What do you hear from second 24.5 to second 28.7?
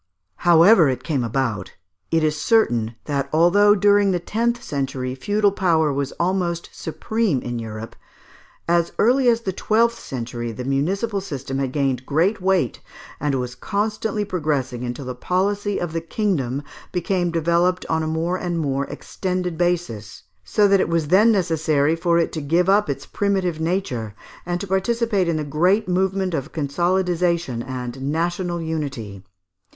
to participate in the great movement of consolidisation and national